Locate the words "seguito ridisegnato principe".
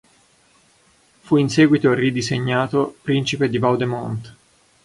1.47-3.49